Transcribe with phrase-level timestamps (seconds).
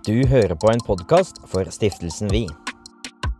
[0.00, 2.46] Du hører på en podkast for Stiftelsen Vi.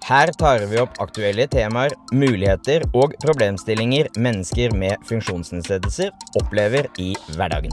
[0.05, 6.13] Her tar vi opp aktuelle temaer, muligheter og problemstillinger mennesker med funksjonsnedsettelser
[6.43, 7.73] opplever i hverdagen.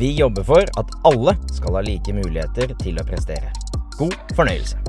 [0.00, 3.54] Vi jobber for at alle skal ha like muligheter til å prestere.
[3.94, 4.82] God fornøyelse.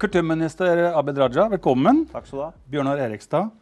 [0.00, 2.06] Kulturminister Abid Raja, velkommen.
[2.14, 2.52] Takk skal du ha.
[2.72, 3.52] Bjørnar Erikstad,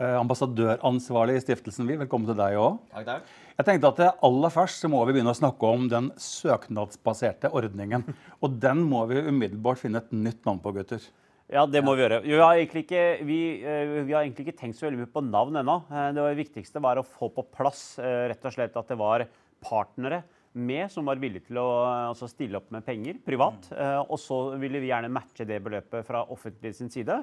[0.00, 2.80] eh, ambassadøransvarlig i Stiftelsen Vi, velkommen til deg òg.
[2.96, 3.36] Takk, takk.
[3.56, 8.02] Jeg tenkte at aller først så må vi begynne å snakke om den søknadsbaserte ordningen.
[8.44, 11.00] Og den må vi umiddelbart finne et nytt navn på, gutter.
[11.48, 12.18] Ja, det må vi gjøre.
[12.26, 15.22] Vi har egentlig ikke, vi, eh, vi har egentlig ikke tenkt så veldig mye på
[15.24, 15.76] navn ennå.
[15.88, 19.24] Eh, Det viktigste var å få på plass eh, rett og slett at det var
[19.64, 20.24] partnere
[20.56, 21.68] med som var villige til å
[22.10, 23.70] altså stille opp med penger privat.
[23.72, 27.22] Eh, Og så ville vi gjerne matche det beløpet fra offentlig sin side.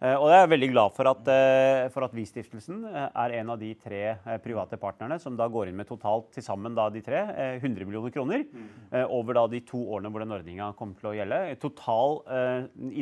[0.00, 3.50] Eh, Og jeg er veldig glad for at, eh, for at Vi-stiftelsen eh, er en
[3.52, 7.02] av de tre private partnerne som da går inn med totalt til sammen da de
[7.04, 10.96] tre eh, 100 millioner kroner eh, over da de to årene hvor den ordninga kommer
[10.96, 11.42] til å gjelde.
[11.60, 12.16] Total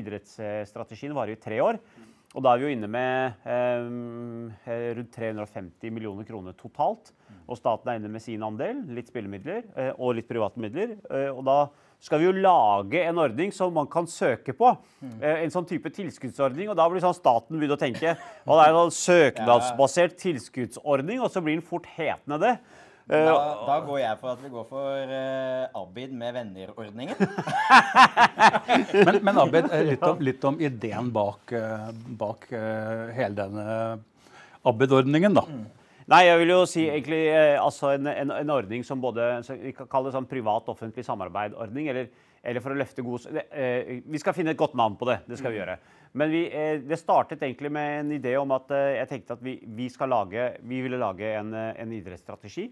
[0.00, 1.78] idrettsstrategien varer i tre år.
[2.36, 7.14] Og da er vi jo inne med eh, rundt 350 millioner kroner totalt.
[7.48, 10.98] Og staten er inne med sin andel, litt spillemidler og litt private midler.
[11.32, 11.60] Og da
[12.00, 14.70] skal vi jo lage en ordning som man kan søke på.
[15.18, 16.70] Eh, en sånn type tilskuddsordning.
[16.70, 18.14] Og da blir sånn staten begynner å tenke
[18.46, 22.52] og det er en sånn søknadsbasert tilskuddsordning, og så blir den fort hetende det.
[23.08, 23.34] Eh, Da,
[23.66, 27.16] da går jeg for at vi går for uh, Abid med venner-ordningen.
[29.08, 31.54] Men, men Abid, litt om, litt om ideen bak,
[32.20, 33.74] bak uh, hele denne
[34.68, 35.46] Abid-ordningen, da.
[36.08, 39.26] Nei, jeg vil jo si egentlig eh, altså en, en, en ordning som både
[39.60, 41.90] Vi kan kalle det sånn privat-offentlig samarbeidordning.
[41.92, 42.08] Eller,
[42.40, 45.18] eller for å løfte god eh, Vi skal finne et godt navn på det.
[45.28, 45.76] Det skal vi gjøre.
[46.16, 49.58] Men vi, eh, det startet egentlig med en idé om at jeg tenkte at vi,
[49.60, 52.70] vi, skal lage, vi ville lage en, en idrettsstrategi.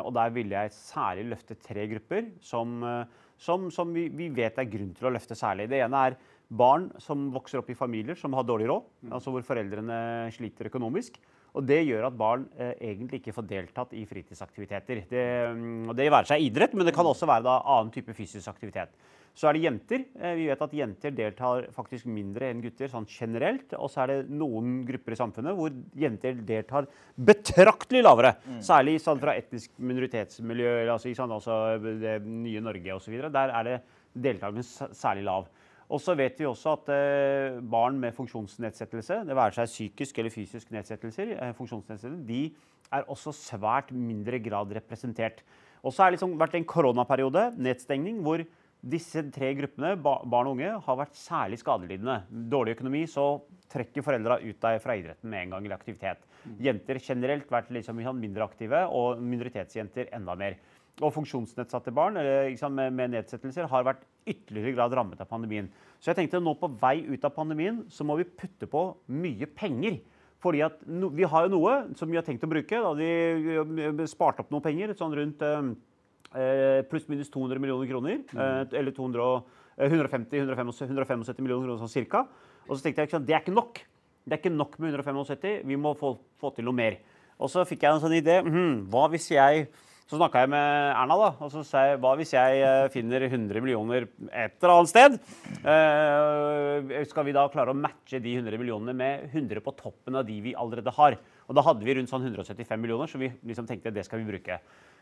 [0.00, 2.78] Og der ville jeg særlig løfte tre grupper som,
[3.38, 5.66] som, som vi, vi vet er grunn til å løfte særlig.
[5.70, 6.16] Det ene er
[6.48, 8.86] barn som vokser opp i familier som har dårlig råd.
[9.10, 11.18] Altså hvor foreldrene sliter økonomisk.
[11.56, 15.06] Og det gjør at barn eh, egentlig ikke får deltatt i fritidsaktiviteter.
[15.08, 18.12] Det, mm, og det være seg idrett, men det kan også være da annen type
[18.16, 18.92] fysisk aktivitet.
[19.36, 20.04] Så er det jenter.
[20.20, 23.72] Eh, vi vet at jenter deltar faktisk mindre enn gutter sånn generelt.
[23.80, 28.34] Og så er det noen grupper i samfunnet hvor jenter deltar betraktelig lavere.
[28.64, 33.16] Særlig sånn fra etnisk minoritetsmiljø, altså, i sånn, altså det nye Norge osv.
[33.32, 33.78] Der er det
[34.28, 35.48] deltakelsen særlig lav.
[35.86, 40.34] Og så vet vi også at eh, barn med funksjonsnedsettelse, det være seg psykisk eller
[40.34, 42.42] fysisk nedsettelser, eh, funksjonsnedsettelser, de
[42.94, 45.42] er også svært mindre grad representert.
[45.86, 48.42] Og så har det liksom vært en koronaperiode, nedstengning, hvor
[48.86, 52.20] disse tre gruppene, barn og unge, har vært særlig skadelidende.
[52.50, 53.26] Dårlig økonomi, så
[53.72, 56.22] trekker foreldra ut deg fra idretten med en gang eller aktivitet.
[56.62, 60.58] Jenter generelt vært liksom mindre aktive, og minoritetsjenter enda mer.
[61.04, 65.68] Og funksjonsnedsatte barn eller, sant, med, med nedsettelser har vært ytterligere grad rammet av pandemien.
[66.00, 69.48] Så jeg tenkte nå på vei ut av pandemien så må vi putte på mye
[69.52, 69.98] penger.
[70.42, 72.80] Fordi at no, Vi har jo noe som vi har tenkt å bruke.
[72.80, 78.22] Da de sparte opp noen penger, sånn rundt eh, pluss-minus 200 millioner kroner.
[78.32, 79.28] Eh, eller 200,
[79.76, 82.26] eh, 150-175 millioner kroner sånn cirka.
[82.66, 83.82] Og så tenkte jeg at det er ikke nok.
[84.26, 86.96] Det er ikke nok med 175, vi må få, få til noe mer.
[87.38, 88.40] Og så fikk jeg en sånn idé.
[88.42, 89.68] hm, hva hvis jeg
[90.06, 93.24] Så snakka jeg med Erna, da, og så sa jeg hva hvis jeg eh, finner
[93.26, 95.16] 100 millioner et eller annet sted?
[95.66, 100.22] Eh, skal vi da klare å matche de 100 millionene med 100 på toppen av
[100.28, 101.16] de vi allerede har?
[101.50, 104.28] Og da hadde vi rundt sånn 175 millioner, så vi liksom tenkte det skal vi
[104.30, 104.60] bruke.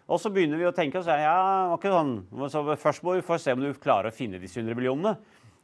[0.09, 1.37] Og så begynner vi å tenke og si ja,
[1.77, 2.15] ikke sånn.
[2.57, 5.19] Så først må vi få se om du klarer å finne disse 100 millionene.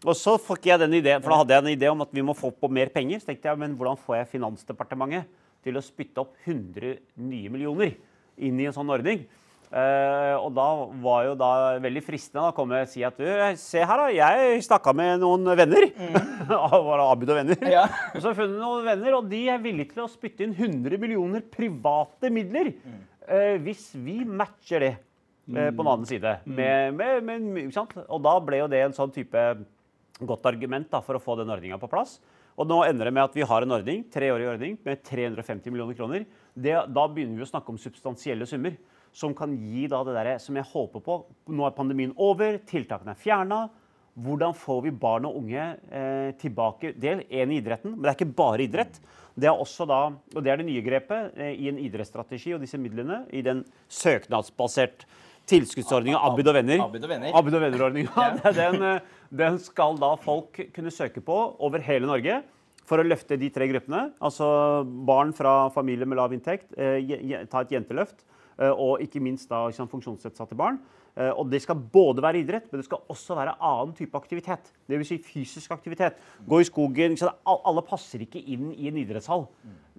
[0.04, 2.28] Og så fikk jeg den ideen, for da hadde jeg en idé om at vi
[2.28, 3.24] må få på mer penger.
[3.24, 5.32] Så tenkte jeg, men hvordan får jeg Finansdepartementet
[5.64, 7.96] til å spytte opp 100 nye millioner
[8.40, 9.26] inn i en sånn ordning?
[9.70, 10.64] Uh, og da
[10.98, 13.26] var jo da veldig fristende å komme og si at du,
[13.60, 15.86] se her da, jeg snakka med noen venner.
[16.50, 17.62] Var det Abid og venner?
[17.70, 17.84] Ja.
[18.10, 20.56] Og så har jeg funnet noen venner, og de er villige til å spytte inn
[20.56, 22.72] 100 millioner private midler.
[23.30, 26.34] eh, hvis vi matcher det uh, på den annen side.
[26.50, 27.94] Med, med, med, sant?
[28.08, 29.44] Og da ble jo det en sånn type
[30.18, 32.18] godt argument da, for å få den ordninga på plass.
[32.60, 35.96] Og nå ender det med at vi har en ordning, treårig ordning med 350 millioner
[35.96, 36.26] kroner.
[36.52, 38.76] Det, da begynner vi å snakke om substansielle summer
[39.16, 41.16] som kan gi da det der som jeg håper på.
[41.50, 43.62] Nå er pandemien over, tiltakene er fjerna.
[44.20, 46.92] Hvordan får vi barn og unge eh, tilbake?
[47.00, 49.00] Er en i idretten, men det er ikke bare idrett.
[49.40, 52.60] Det er også da, og det er det nye grepet eh, i en idrettsstrategi og
[52.60, 55.06] disse midlene i den søknadsbasert
[55.50, 56.82] tilskuddsordninga Abid og venner.
[56.84, 57.32] Abid og venner.
[57.38, 58.92] Abid og venner-ordninga.
[59.30, 62.40] Den, skal da folk kunne søke på over hele Norge
[62.84, 64.08] for å løfte de tre gruppene.
[64.20, 68.24] Altså barn fra familier med lav inntekt, eh, ta et jenteløft.
[68.60, 70.78] eh, og ikke minst da funksjonsnedsatte barn.
[71.16, 74.70] Eh, Og det skal både være idrett, men det skal også være annen type aktivitet.
[74.88, 75.06] Dvs.
[75.08, 76.14] Si fysisk aktivitet.
[76.46, 77.16] Gå i skogen.
[77.46, 79.46] Alle passer ikke inn i en idrettshall.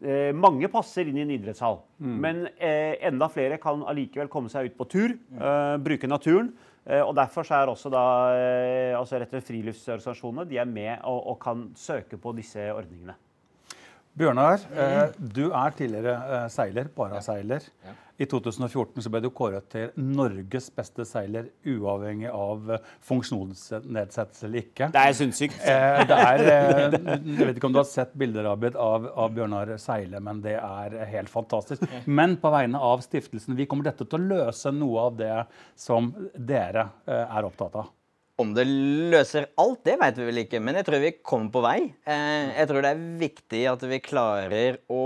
[0.03, 4.65] Eh, mange passer inn i en idrettshall, men eh, enda flere kan allikevel komme seg
[4.71, 6.53] ut på tur, eh, bruke naturen.
[6.85, 11.69] Eh, og Derfor er også da eh, altså friluftsorganisasjonene de er med og, og kan
[11.75, 13.15] søke på disse ordningene.
[14.11, 17.63] Bjørnar, eh, du er tidligere eh, seiler, paraseiler.
[18.21, 24.65] I 2014 så ble du kåret til Norges beste seiler, uavhengig av eh, funksjonsnedsettelse eller
[24.65, 24.89] ikke.
[24.91, 25.63] Det er sinnssykt.
[25.63, 26.43] Det er,
[26.91, 30.99] jeg vet ikke om du har sett bilder av, av Bjørnar seile, men det er
[31.13, 31.87] helt fantastisk.
[32.03, 35.33] Men på vegne av stiftelsen, vi kommer dette til å løse noe av det
[35.79, 37.95] som dere er opptatt av.
[38.41, 41.61] Om det løser alt, det vet vi vel ikke, men jeg tror vi kommer på
[41.61, 41.79] vei.
[42.09, 45.01] Eh, jeg tror det er viktig at vi klarer å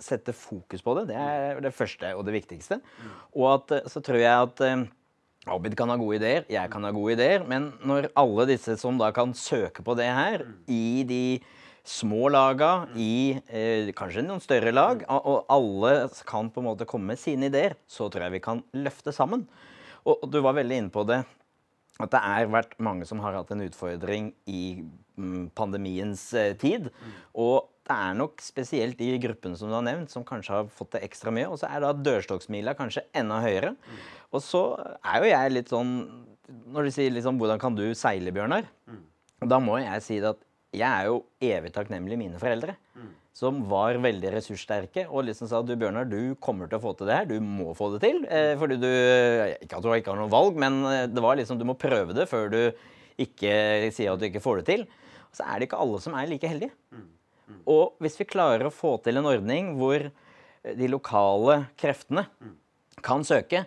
[0.00, 1.10] sette fokus på det.
[1.12, 2.80] Det er det første og det viktigste.
[3.36, 4.88] Og at, eh, så tror jeg at eh,
[5.50, 8.98] Abid kan ha gode ideer, jeg kan ha gode ideer, men når alle disse som
[9.00, 11.40] da kan søke på det her, i de
[11.86, 17.14] små laga, i eh, kanskje noen større lag, og alle kan på en måte komme
[17.14, 19.46] med sine ideer, så tror jeg vi kan løfte sammen.
[20.04, 21.22] Og, og du var veldig inne på det,
[22.04, 24.82] at det har vært mange som har hatt en utfordring i
[25.16, 26.88] mm, pandemiens eh, tid.
[27.34, 30.94] Og det er nok spesielt de gruppene som du har nevnt, som kanskje har fått
[30.96, 31.48] det ekstra mye.
[31.50, 33.74] Og så er da dørstokksmila kanskje enda høyere.
[34.30, 34.64] Og så
[35.00, 35.94] er jo jeg litt sånn
[36.50, 38.64] Når du sier liksom 'hvordan kan du seile', Bjørnar?
[39.46, 40.40] Da må jeg si det at
[40.74, 42.74] jeg er jo evig takknemlig mine foreldre.
[43.40, 47.08] Som var veldig ressurssterke og liksom sa du Bjørnar, du kommer til å få til
[47.08, 47.28] det her.
[47.30, 48.24] Du må få det til.
[48.28, 48.88] Eh, fordi du
[49.64, 52.16] Ikke at du ikke har noe valg, men eh, det var liksom du må prøve
[52.16, 52.60] det før du
[53.20, 53.54] ikke
[53.94, 54.84] sier at du ikke får det til.
[55.30, 56.72] Og så er det ikke alle som er like heldige.
[57.70, 62.26] Og hvis vi klarer å få til en ordning hvor eh, de lokale kreftene
[63.00, 63.64] kan søke,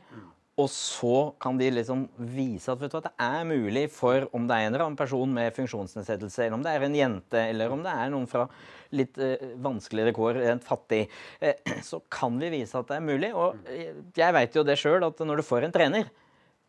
[0.54, 4.54] og så kan de liksom vise at, du, at, det er mulig for om det
[4.54, 7.82] er en eller annen person med funksjonsnedsettelse, eller om det er en jente, eller om
[7.82, 8.46] det er noen fra
[8.94, 11.08] litt eh, vanskeligere kår, en fattig,
[11.42, 13.32] eh, så kan vi vise at det er mulig.
[13.34, 16.12] Og eh, jeg vet jo det sjøl, at når du får en trener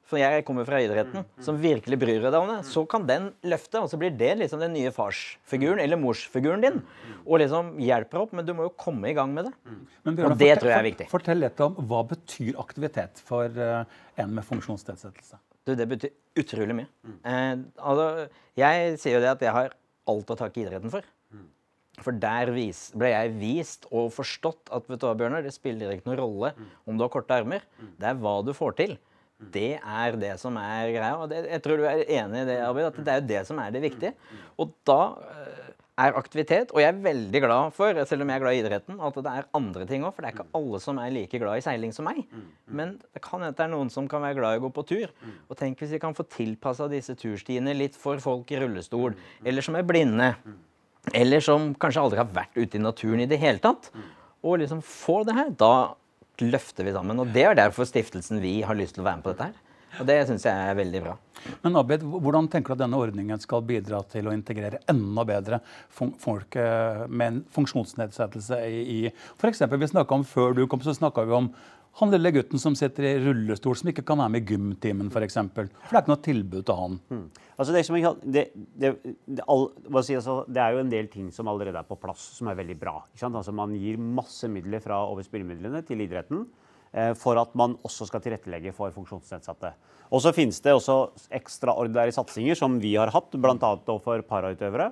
[0.05, 3.81] for jeg kommer fra idretten, som virkelig bryr deg om det, så kan den løfte,
[3.81, 6.83] og så blir det liksom den nye farsfiguren eller morsfiguren din.
[7.25, 9.55] Og liksom hjelper opp, men du må jo komme i gang med det.
[10.05, 11.09] Men Bjørn, Og det fortell- tror jeg er viktig.
[11.09, 13.85] Fortell litt om hva betyr aktivitet for eh,
[14.21, 15.41] en med funksjonsnedsettelse.
[15.65, 16.89] Du, det betyr utrolig mye.
[17.25, 18.29] Eh, altså,
[18.61, 19.73] jeg sier jo det at jeg har
[20.13, 21.01] alt å takke idretten for.
[22.03, 25.93] For der vis, ble jeg vist og forstått at vet du hva, Bjørnar, det spiller
[25.95, 26.51] ikke noen rolle
[26.91, 27.63] om du har korte armer.
[28.03, 28.97] Det er hva du får til.
[29.53, 31.17] Det er det som er greia.
[31.17, 33.47] og det, Jeg tror du er enig i det, Abid, at det er jo det
[33.47, 34.15] som er det viktige.
[34.59, 35.01] Og da
[35.31, 35.61] eh,
[36.05, 38.97] er aktivitet, og jeg er veldig glad for, selv om jeg er glad i idretten,
[38.99, 40.15] at det er andre ting òg.
[40.15, 42.25] For det er ikke alle som er like glad i seiling som meg.
[42.67, 44.87] Men det kan hende det er noen som kan være glad i å gå på
[44.91, 45.13] tur.
[45.49, 49.15] Og tenk hvis vi kan få tilpassa disse turstiene litt for folk i rullestol,
[49.45, 50.33] eller som er blinde.
[51.15, 53.93] Eller som kanskje aldri har vært ute i naturen i det hele tatt.
[54.43, 55.51] Og liksom få det her.
[55.51, 55.95] Da
[56.43, 57.21] løfter vi sammen.
[57.23, 59.61] Og det er derfor stiftelsen vi har lyst til å være med på dette her.
[60.01, 61.13] Og det syns jeg er veldig bra.
[61.63, 65.61] Men Abid, hvordan tenker du at denne ordningen skal bidra til å integrere enda bedre
[65.93, 69.63] folk eh, med en funksjonsnedsettelse i, i f.eks.
[69.71, 71.51] vi snakket om Før du kom, så snakka vi om
[72.01, 75.15] han lille gutten som sitter i rullestol, som ikke kan være med i gymtimen f.eks.
[75.15, 75.69] For, eksempel.
[75.85, 76.99] for det er ikke noe tilbud til han.
[77.55, 78.45] Altså det, som jeg, det,
[78.83, 78.91] det,
[79.47, 79.69] all,
[80.03, 82.59] si, altså, det er jo en del ting som allerede er på plass, som er
[82.59, 82.97] veldig bra.
[83.23, 86.43] Altså man gir masse midler fra over spillemidlene til idretten
[86.91, 89.71] eh, for at man også skal tilrettelegge for funksjonsnedsatte.
[90.11, 90.99] Og så finnes det også
[91.39, 93.75] ekstraordinære satsinger som vi har hatt, bl.a.
[93.87, 94.91] for parautøvere.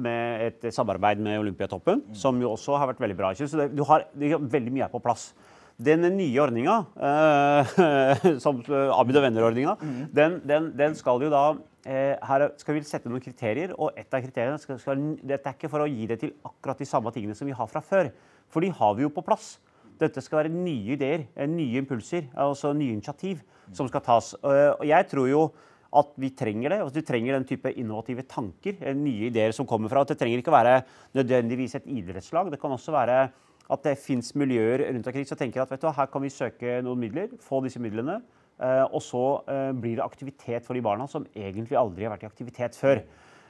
[0.00, 3.34] Med et samarbeid med Olympiatoppen, som jo også har vært veldig bra.
[3.36, 5.34] Så det, du har, det, veldig mye er på plass.
[5.78, 9.76] Den nye ordninga, eh, som Abid og venner-ordninga,
[10.10, 11.42] den, den, den skal jo da
[11.86, 15.54] eh, Her skal vi sette noen kriterier, og et av kriteriene skal, skal, Dette er
[15.54, 18.10] ikke for å gi det til akkurat de samme tingene som vi har fra før,
[18.50, 19.54] for de har vi jo på plass.
[20.02, 24.34] Dette skal være nye ideer, eh, nye impulser, altså nye initiativ som skal tas.
[24.42, 25.48] Eh, Og jeg tror jo
[25.94, 26.82] at vi trenger det.
[26.84, 30.00] at vi trenger den type innovative tanker, eh, nye ideer som kommer fra.
[30.02, 30.82] at Det trenger ikke være
[31.14, 32.50] nødvendigvis et idrettslag.
[32.50, 33.30] Det kan også være
[33.68, 36.78] at det fins miljøer rundt omkring som tenker at vet du, her kan vi søke
[36.84, 38.20] noen midler, få disse midlene.
[38.58, 42.24] eh, og så eh, blir det aktivitet for de barna som egentlig aldri har vært
[42.24, 43.02] i aktivitet før.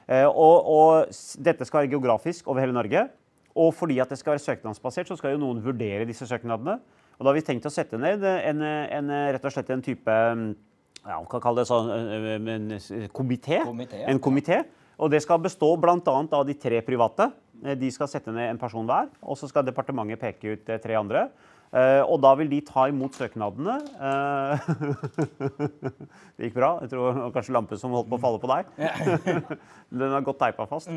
[0.07, 3.07] Eh, og, og dette skal være geografisk over hele Norge.
[3.55, 6.77] Og fordi at det skal være søknadsbasert, så skal jo noen vurdere disse søknadene.
[7.17, 10.13] Og da har vi tenkt å sette ned en, en, rett og slett en type
[11.09, 13.59] ja, man kan kalle det sånn en komité.
[14.07, 14.61] En komité.
[14.99, 15.97] Og det skal bestå bl.a.
[16.05, 17.29] av de tre private.
[17.65, 19.09] Eh, De skal sette ned en person hver.
[19.23, 21.27] Og så skal departementet peke ut eh, tre andre.
[21.69, 23.75] Eh, og da vil de ta imot søknadene.
[26.37, 26.71] Det gikk bra.
[26.83, 28.73] Jeg tror kanskje lampen som holdt på å falle på deg.
[30.01, 30.89] Den har godt teipa fast.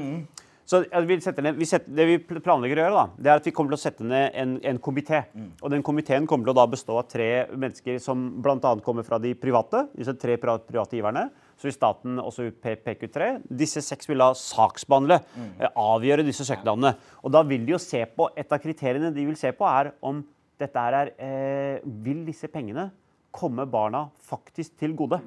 [0.64, 3.48] Så eh, vi ned, vi setter, Det vi planlegger å gjøre, da, det er at
[3.48, 5.24] vi kommer til å sette ned en, en komité.
[5.60, 8.76] Og den komiteen kommer til å da bestå av tre mennesker som bl.a.
[8.86, 9.88] kommer fra de private.
[9.98, 11.26] disse tre pri- private giverne.
[11.56, 13.30] Så vil staten også ut P- PQ3.
[13.48, 15.20] Disse seks vil da saksbehandle,
[15.60, 16.94] eh, avgjøre disse søknadene.
[17.22, 19.92] Og da vil de jo se på, Et av kriteriene de vil se på, er
[20.02, 20.24] om
[20.58, 22.90] dette her er eh, Vil disse pengene
[23.32, 25.20] komme barna faktisk til gode?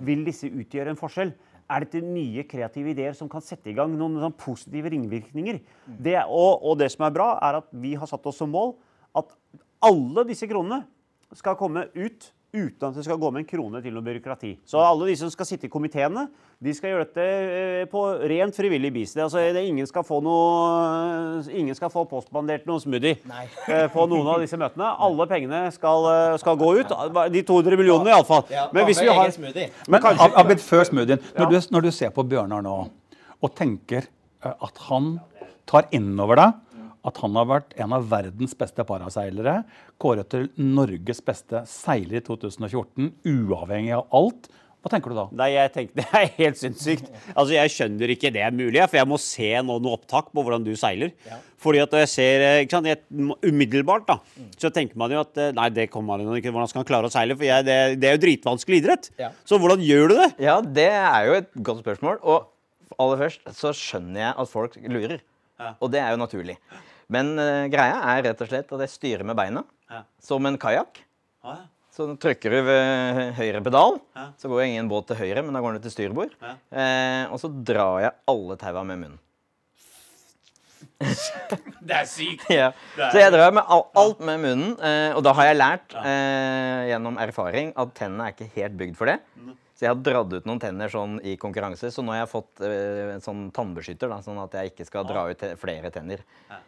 [0.00, 1.32] Vil disse utgjøre en forskjell?
[1.70, 5.60] Er dette nye kreative ideer som kan sette i gang noen sånn positive ringvirkninger?
[5.86, 8.74] Det, og, og det som er bra, er at vi har satt oss som mål
[9.14, 9.30] at
[9.86, 10.82] alle disse kronene
[11.34, 14.56] skal komme ut uten at det skal gå med en krone til noe byråkrati.
[14.66, 16.24] Så alle de som skal sitte i komiteene,
[16.60, 18.90] de skal gjøre dette eh, på rent frivillig.
[18.92, 23.44] Det, altså, det, ingen, skal få noe, ingen skal få postbandert noen smoothie Nei.
[23.70, 24.90] eh, på noen av disse møtene.
[25.06, 26.94] Alle pengene skal, eh, skal gå ut.
[27.32, 28.44] De 200 millionene iallfall.
[28.52, 29.30] Ja, Men hvis vi har.
[29.88, 31.22] Men kanskje- Abid, før smoothien.
[31.38, 31.60] Når, Ja.
[31.60, 32.76] du, når du ser på Bjørnar nå
[33.42, 34.04] og tenker
[34.44, 35.20] eh, at han
[35.70, 36.52] tar innover deg
[37.06, 39.62] at han har vært en av verdens beste paraseilere,
[40.00, 44.50] kåret til Norges beste seiler i 2014, uavhengig av alt.
[44.80, 45.26] Hva tenker du da?
[45.36, 47.08] Nei, jeg tenkte, Det er helt sinnssykt.
[47.34, 50.44] Altså, Jeg skjønner ikke det er mulig, for jeg må se nå noe opptak på
[50.44, 51.12] hvordan du seiler.
[51.60, 53.02] Fordi at jeg ser, eh, ikke sant, jeg,
[53.44, 54.16] Umiddelbart da,
[54.56, 57.10] så tenker man jo at eh, nei, det kommer man ikke, hvordan skal han klare
[57.10, 57.36] å seile?
[57.36, 59.10] For jeg, det, det er jo dritvanskelig idrett.
[59.20, 59.34] Ja.
[59.44, 60.30] Så hvordan gjør du det?
[60.48, 62.22] Ja, det er jo et godt spørsmål.
[62.24, 65.20] Og aller først så skjønner jeg at folk lurer.
[65.76, 66.56] Og det er jo naturlig.
[67.10, 70.04] Men uh, greia er rett og slett at jeg styrer med beina, Ja.
[70.22, 71.00] som en kajakk.
[71.44, 71.56] Ja.
[71.90, 74.28] Så trykker du ved høyre pedal, Ja.
[74.38, 76.30] så går ingen båt til høyre, men da går den til styrbord.
[76.70, 79.18] Eh, og så drar jeg alle taua med munnen.
[81.00, 82.44] Det er sykt.
[82.52, 82.70] Ja.
[83.10, 86.90] Så jeg drar med alt, alt med munnen, eh, og da har jeg lært eh,
[86.92, 89.18] gjennom erfaring at tennene er ikke helt bygd for det.
[89.80, 92.60] Så jeg har dratt ut noen tenner sånn i konkurranse, så nå har jeg fått
[92.68, 96.20] eh, en sånn tannbeskytter, da, sånn at jeg ikke skal dra ut te flere tenner.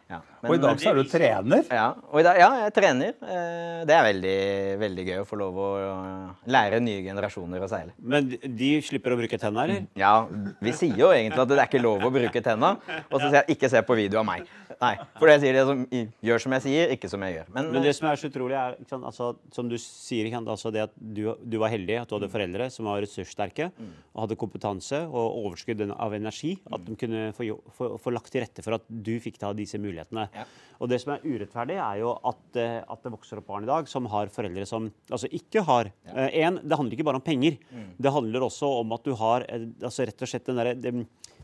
[0.09, 0.17] Ja.
[0.41, 1.61] Men- Og i dag så er du trener.
[1.69, 3.13] ja, og i dag, ja, jeg trener.
[3.21, 4.39] Eh, det er veldig,
[4.81, 7.93] veldig gøy å få lov å eh, lære nye generasjoner å seile.
[8.01, 9.85] Men de slipper å bruke tenna, eller?
[9.95, 10.25] Ja,
[10.59, 12.79] vi sier jo egentlig at det er ikke lov å bruke tenna,
[13.11, 14.49] og så sier jeg ikke se på video av meg.
[14.81, 15.85] Nei, for jeg sier de som
[16.25, 17.53] gjør som jeg sier, ikke som jeg gjør.
[17.53, 20.73] Men, Men det som er så utrolig, er sant, altså, som du sier, sant, altså
[20.73, 23.69] det at du, du var heldig, at du hadde foreldre som var ressurssterke
[24.13, 26.55] og hadde kompetanse og overskudd av energi.
[26.73, 29.79] At de kunne få, få, få lagt til rette for at du fikk ta disse
[29.81, 30.27] mulighetene.
[30.33, 30.47] Ja.
[30.83, 33.69] Og det som er urettferdig, er jo at, eh, at det vokser opp barn i
[33.69, 36.27] dag som har foreldre som altså ikke har ja.
[36.43, 37.59] En, det handler ikke bare om penger.
[38.01, 40.93] Det handler også om at du har eh, altså rett og slett den derre det,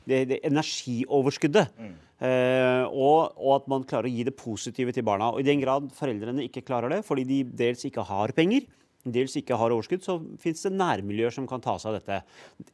[0.10, 1.76] det, det energioverskuddet.
[2.20, 5.32] Eh, og, og at man klarer å gi det positive til barna.
[5.32, 8.68] Og I den grad foreldrene ikke klarer det, fordi de dels ikke har penger,
[9.16, 12.22] dels ikke har overskudd, så fins det nærmiljøer som kan ta seg av dette.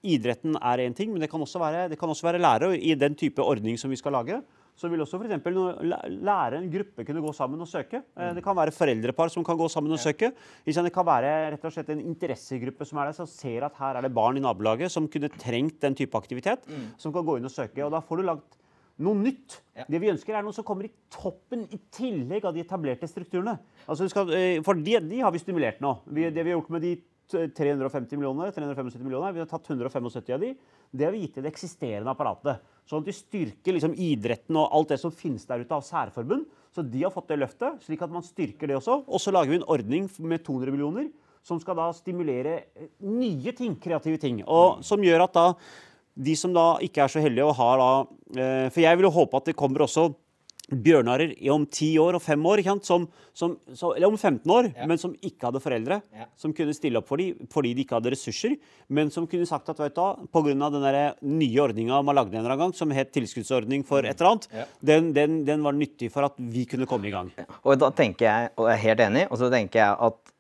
[0.04, 2.78] Idretten er én ting, men det kan også være, det kan også være lærere.
[2.78, 4.42] I den type ordning som vi skal lage,
[4.76, 5.56] så vil også eksempel
[6.26, 8.02] lære en gruppe kunne gå sammen og søke.
[8.18, 10.34] Eh, Det kan være foreldrepar som kan gå sammen og søke.
[10.66, 13.96] Det kan være rett og slett en interessegruppe som er der, som ser at her
[13.96, 17.46] er det barn i nabolaget som kunne trengt den type aktivitet, som kan gå inn
[17.48, 17.86] og søke.
[17.86, 18.60] Og da får du lagt
[19.04, 19.58] noe nytt.
[19.76, 19.86] Ja.
[19.92, 23.58] Det vi ønsker er noe som kommer i toppen i tillegg av de etablerte strukturene.
[23.90, 25.98] Altså skal, eh, for de, de har vi stimulert nå.
[26.08, 30.34] Vi, det vi har gjort med de 350 millionene, 375 millioner, vi har tatt 175
[30.36, 30.52] av de.
[30.92, 32.62] Det har vi gitt til det eksisterende apparatet.
[32.86, 36.46] Sånn at vi styrker liksom idretten og alt det som finnes der ute av særforbund.
[36.76, 39.02] Så de har fått det løftet, slik at man styrker det også.
[39.08, 41.10] Og så lager vi en ordning med 200 millioner
[41.46, 44.42] som skal da stimulere eh, nye ting, kreative ting.
[44.46, 45.46] Og som gjør at da
[46.16, 47.90] de som da ikke er så heldige og har da
[48.40, 50.14] eh, For jeg vil jo håpe at det kommer også
[50.66, 52.62] bjørnarer om 10 år og 5 år?
[52.82, 53.04] Som,
[53.38, 54.88] som, så, eller om 15 år, Ja.
[54.90, 56.00] men som ikke hadde foreldre.
[56.16, 56.26] Ja.
[56.42, 58.56] Som kunne stille opp for dem fordi de ikke hadde ressurser,
[58.90, 60.56] men som kunne sagt at vet du, pga.
[60.72, 64.66] den nye ordninga man lagde en gang, som het tilskuddsordning for et eller annet, Ja.
[64.82, 67.32] den, den, den var nyttig for at vi kunne komme i gang.
[67.64, 70.34] Og da tenker jeg, og jeg er helt enig, og så tenker jeg at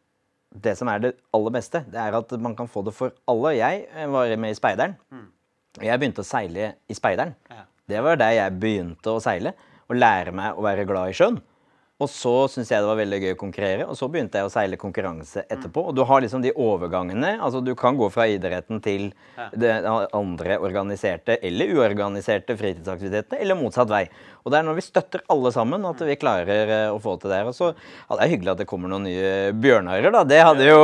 [0.55, 3.57] det som er det aller beste, det er at man kan få det for alle.
[3.57, 4.95] Jeg var med i Speideren.
[5.11, 5.34] Og
[5.83, 7.35] jeg begynte å seile i Speideren.
[7.51, 7.65] Ja.
[7.85, 9.53] Det var der jeg begynte å seile,
[9.85, 11.41] og lære meg å være glad i sjøen.
[11.95, 14.51] Og så syntes jeg det var veldig gøy å konkurrere, og så begynte jeg å
[14.51, 15.79] seile konkurranse etterpå.
[15.87, 17.37] Og du har liksom de overgangene.
[17.39, 19.05] altså Du kan gå fra idretten til
[19.55, 24.03] det andre organiserte eller uorganiserte fritidsaktivitetene, eller motsatt vei.
[24.43, 27.31] Og det er når vi støtter alle sammen at vi klarer eh, å få til
[27.31, 27.53] det her.
[27.53, 30.27] Og så ja, det er hyggelig at det kommer noen nye bjørnarer, da.
[30.27, 30.81] Det hadde jo,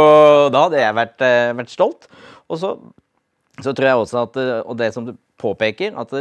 [0.55, 2.07] da hadde jeg vært, eh, vært stolt.
[2.47, 2.71] Og så,
[3.61, 6.15] så tror jeg også at, eh, og det som du påpeker, at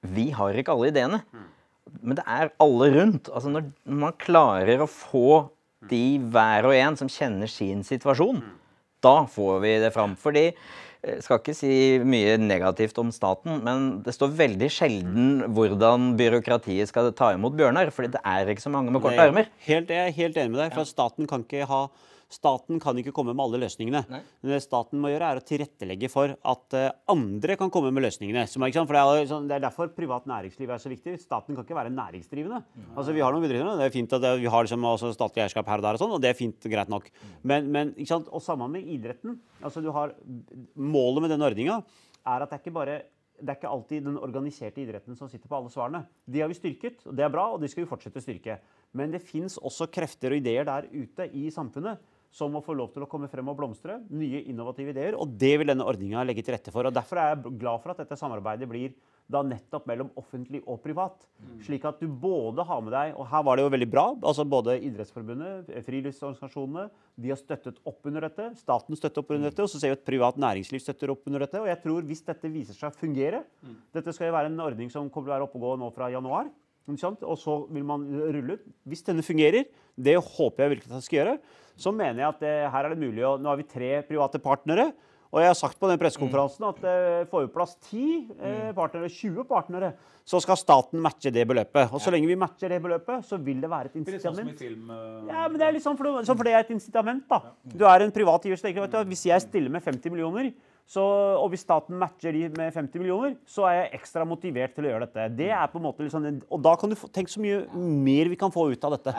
[0.00, 1.22] vi har ikke alle ideene.
[2.00, 3.28] Men det er alle rundt.
[3.34, 5.50] Altså når man klarer å få
[5.90, 8.42] de hver og en som kjenner sin situasjon.
[9.04, 10.14] Da får vi det fram.
[10.20, 10.50] Fordi
[11.00, 11.72] jeg skal ikke si
[12.04, 17.88] mye negativt om staten, men det står veldig sjelden hvordan byråkratiet skal ta imot Bjørnar.
[17.88, 19.48] fordi det er ikke så mange med korte armer.
[19.64, 20.74] Helt, jeg er helt enig med deg.
[20.76, 21.86] for Staten kan ikke ha
[22.30, 24.04] Staten kan ikke komme med alle løsningene.
[24.08, 24.20] Nei.
[24.42, 28.04] Men det staten må gjøre, er å tilrettelegge for at eh, andre kan komme med
[28.06, 28.44] løsningene.
[28.46, 31.16] For det, er, sånn- det er derfor privat næringsliv er så viktig.
[31.18, 32.62] Staten kan ikke være næringsdrivende.
[32.94, 35.66] Altså, Vi har noen bedrifter, det er fint at vi har liksom også statlig eierskap
[35.74, 37.10] her og der, og sånn, og det er fint, greit nok.
[37.42, 38.30] Men, men sant?
[38.30, 39.40] Og sammen med idretten.
[39.60, 40.14] altså du har,
[40.78, 41.80] Målet med den ordninga
[42.26, 43.00] er at det er ikke bare
[43.40, 46.02] det er ikke alltid den organiserte idretten som sitter på alle svarene.
[46.28, 48.58] De har vi styrket, og det er bra, og de skal vi fortsette å styrke.
[48.92, 52.92] Men det fins også krefter og ideer der ute i samfunnet som må få lov
[52.94, 53.98] til å komme frem og blomstre.
[54.14, 55.16] Nye innovative ideer.
[55.18, 56.86] Og det vil denne ordninga legge til rette for.
[56.86, 58.94] Og Derfor er jeg glad for at dette samarbeidet blir
[59.30, 61.26] da nettopp mellom offentlig og privat.
[61.66, 64.04] Slik at du både har med deg Og her var det jo veldig bra.
[64.26, 68.48] altså Både Idrettsforbundet, friluftsorganisasjonene, de har støttet opp under dette.
[68.58, 69.66] Staten støtter opp under dette.
[69.66, 71.62] Og så ser vi at privat næringsliv støtter opp under dette.
[71.62, 73.44] Og jeg tror hvis dette viser seg å fungere
[73.94, 75.90] Dette skal jo være en ordning som kommer til å være oppe og gå nå
[75.94, 76.50] fra januar.
[76.90, 78.62] Og så vil man rulle ut.
[78.88, 81.34] Hvis denne fungerer, det håper jeg virkelig at den skal gjøre,
[81.76, 84.38] så mener jeg at det, her er det mulig å Nå har vi tre private
[84.42, 84.90] partnere.
[85.30, 88.00] Og jeg har sagt på den pressekonferansen at eh, får vi plass 10
[88.34, 89.92] eh, partnere, 20 partnere,
[90.26, 91.92] så skal staten matche det beløpet.
[91.94, 94.48] Og så lenge vi matcher det beløpet, så vil det være et Litt sånn som
[94.48, 94.58] i incitament.
[94.58, 94.90] film.
[94.90, 97.22] eh, Ja, men det er litt sånn for, det- sånn for det er et incitament,
[97.30, 97.40] da.
[97.62, 100.50] Du er en privat giver, hvis jeg stiller med 50 millioner,
[100.90, 101.02] så,
[101.38, 104.90] og hvis staten matcher de med 50 millioner, så er jeg ekstra motivert til å
[104.90, 105.26] gjøre dette.
[105.38, 108.38] Det er på en måte sånn, Og da kan du tenke så mye mer vi
[108.38, 109.12] kan få ut av dette.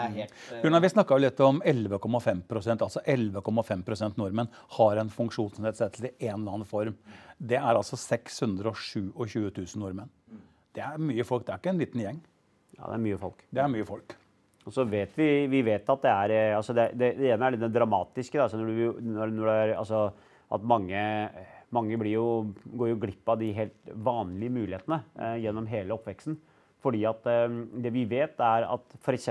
[0.66, 2.42] Gunnar, Vi snakka litt om 11,5
[2.76, 6.98] altså 11,5 nordmenn har en funksjonsnedsettelse i en eller annen form.
[7.40, 10.12] Det er altså 627 000 nordmenn.
[10.76, 11.46] Det er mye folk.
[11.48, 12.20] Det er ikke en liten gjeng.
[12.76, 13.46] Ja, det er mye folk.
[13.48, 14.18] Det er mye folk.
[14.68, 17.48] Og så vet vi, vi vet at det er eh, altså det, det, det ene
[17.48, 18.38] er det dramatiske.
[18.38, 20.04] Da, når du, når, når det er, altså
[20.52, 21.02] at mange,
[21.76, 22.26] mange blir jo,
[22.78, 26.38] går jo glipp av de helt vanlige mulighetene eh, gjennom hele oppveksten.
[26.82, 27.48] Fordi at eh,
[27.84, 29.30] det vi vet, er at f.eks.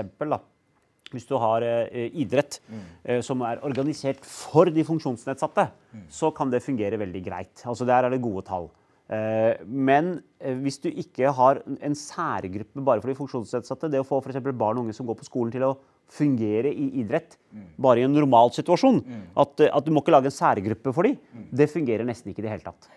[1.11, 2.61] Hvis du har eh, idrett
[3.03, 5.67] eh, som er organisert for de funksjonsnedsatte,
[6.09, 7.65] så kan det fungere veldig greit.
[7.67, 8.69] Altså Der er det gode tall.
[9.11, 14.07] Eh, men eh, hvis du ikke har en særgruppe bare for de funksjonsnedsatte, det å
[14.07, 15.73] få for barn og unge som går på skolen til å
[16.11, 17.37] fungere i idrett
[17.81, 19.01] bare i en normal situasjon,
[19.37, 21.17] at, eh, at du må ikke lage en særgruppe for dem,
[21.51, 22.89] det fungerer nesten ikke i det hele tatt.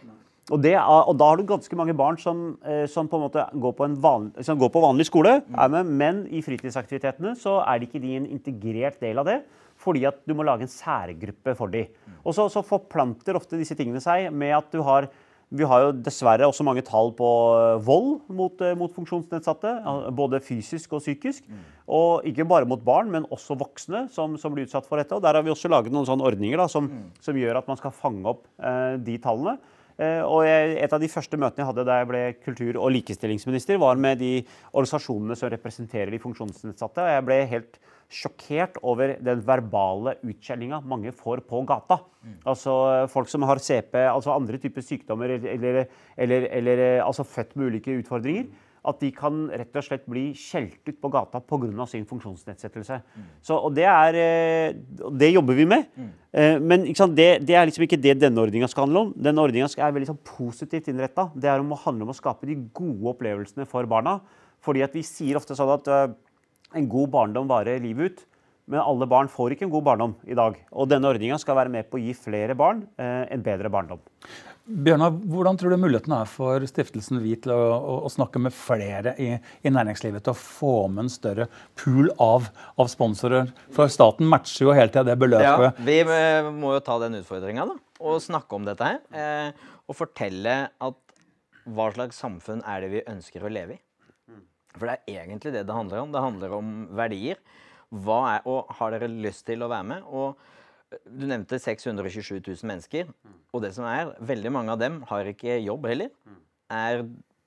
[0.53, 3.46] Og, det og da har du ganske mange barn som, eh, som på en måte
[3.57, 8.03] går på, vanlig, går på vanlig skole, med, men i fritidsaktivitetene så er de ikke
[8.03, 9.38] de en integrert del av det.
[9.81, 11.88] Fordi at du må lage en særgruppe for dem.
[12.22, 15.09] Og så, så forplanter ofte disse tingene seg med at du har
[15.52, 17.28] vi har jo dessverre også mange tall på
[17.59, 19.74] eh, vold mot, eh, mot funksjonsnedsatte.
[20.16, 21.44] Både fysisk og psykisk.
[21.85, 25.14] Og ikke bare mot barn, men også voksne som, som blir utsatt for dette.
[25.14, 26.88] Og der har vi også laget noen sånne ordninger da, som,
[27.20, 29.59] som gjør at man skal fange opp eh, de tallene.
[29.94, 32.90] Eh, og jeg, Et av de første møtene jeg hadde da jeg ble kultur- og
[32.96, 34.33] likestillingsminister, var med de
[34.72, 37.04] organisasjonene som representerer de funksjonsnedsatte.
[37.04, 37.78] og Jeg ble helt
[38.12, 42.01] sjokkert over den verbale utskjellinga mange får på gata.
[42.49, 42.75] Altså
[43.12, 47.57] folk som har CP, altså andre typer sykdommer eller, eller, eller, eller eh, altså født
[47.57, 48.47] med ulike utfordringer.
[48.85, 51.87] At de kan rett og slett bli skjelt ut på gata pga.
[51.88, 52.99] sin funksjonsnedsettelse.
[53.40, 54.75] Så, og det, er, eh,
[55.11, 55.87] det jobber vi med.
[55.97, 56.11] Mm.
[56.67, 59.14] Men ikke sant, det, det er liksom ikke det denne ordninga skal handle om.
[59.17, 61.31] Denne ordninga er veldig sånn positivt innretta.
[61.33, 64.19] Det er om å handle om å skape de gode opplevelsene for barna.
[64.64, 66.12] Fordi at vi sier ofte sånn at eh,
[66.74, 68.24] en god barndom varer livet ut.
[68.70, 70.56] Men alle barn får ikke en god barndom i dag.
[70.72, 74.00] Og denne ordninga skal være med på å gi flere barn eh, en bedre barndom.
[74.64, 78.54] Bjørnar, hvordan tror du muligheten er for Stiftelsen Vi til å, å, å snakke med
[78.56, 82.48] flere i, i næringslivet til å få med en større pool av,
[82.80, 83.52] av sponsorer?
[83.76, 87.68] For staten matcher jo hele tida det Ja, vi eh, må jo ta den utfordringa
[87.68, 89.02] og snakke om dette her.
[89.12, 91.00] Eh, og fortelle at
[91.68, 93.84] hva slags samfunn er det vi ønsker å leve i.
[94.78, 96.14] For det er egentlig det det handler om.
[96.14, 97.40] Det handler om verdier.
[97.94, 100.08] Hva er, og har dere lyst til å være med?
[100.10, 100.34] Og
[100.90, 103.12] eh, du nevnte 627 000 mennesker.
[103.54, 106.10] Og det som er, veldig mange av dem har ikke jobb heller.
[106.74, 107.04] Er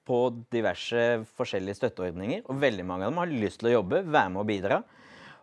[0.07, 0.21] på
[0.53, 1.03] diverse
[1.35, 2.45] forskjellige støtteordninger.
[2.47, 4.81] Og veldig mange av dem har lyst til å jobbe, være med og bidra.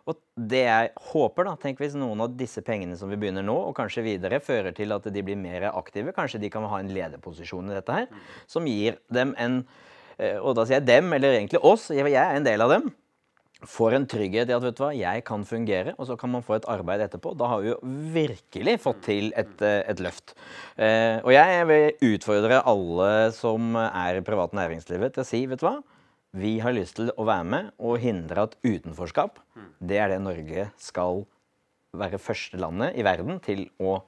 [0.05, 3.55] Og det jeg håper, da, tenk hvis noen av disse pengene som vi begynner nå,
[3.69, 6.13] og kanskje videre, fører til at de blir mer aktive.
[6.17, 8.09] Kanskje de kan ha en lederposisjon i dette her,
[8.49, 9.63] som gir dem en
[10.17, 12.85] Og da sier jeg dem, eller egentlig oss, jeg er en del av dem.
[13.65, 16.43] Får en trygghet i at vet du hva, jeg kan fungere, og så kan man
[16.45, 17.33] få et arbeid etterpå.
[17.39, 17.77] Da har vi jo
[18.13, 20.35] virkelig fått til et, eh, et løft.
[20.77, 25.63] Eh, og jeg vil utfordre alle som er i privat næringslivet til å si, vet
[25.63, 25.77] du hva,
[26.35, 29.39] vi har lyst til å være med og hindre at utenforskap,
[29.79, 31.23] det er det Norge skal
[31.95, 34.01] være første landet i verden til å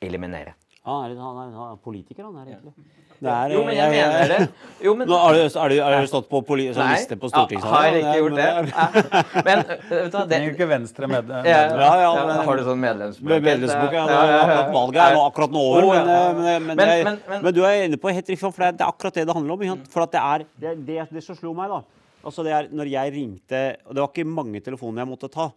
[0.00, 0.56] eliminere.
[0.86, 2.72] Han er, han er, han er politiker, han er egentlig.
[2.74, 4.48] Det er, Jo, men jeg mener det.
[4.80, 7.28] Jo, men Nå har du, er du, er du stått på poli, sånn liste på
[7.28, 7.74] stortingssalen?
[7.74, 9.44] har jeg ikke gjort det?
[9.44, 11.42] Men vet du hva, det Trenger ikke Venstre med det.
[11.50, 13.28] ja, Ja, ja, men- Har du sånn medlemsbok?
[13.28, 14.06] Med medlemsbok, ja.
[14.06, 15.82] Det akkurat valget er akkurat nå over.
[15.90, 18.50] Men, eh, men, men, Men- men- men- men du er inne på helt riktig, for
[18.56, 19.84] det er, det akkurat det det handler om.
[19.90, 21.82] For at det er det, det, det som slo meg, da.
[22.24, 25.50] Altså det er når jeg ringte Og det var ikke mange telefoner jeg måtte ta.